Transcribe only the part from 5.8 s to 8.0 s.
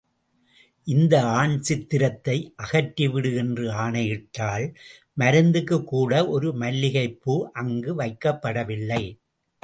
கூட ஒரு மல்லிகைப்பூ அங்கு